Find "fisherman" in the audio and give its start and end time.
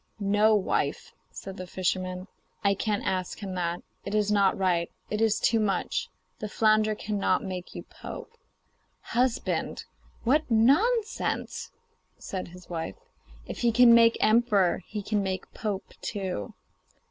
1.67-2.27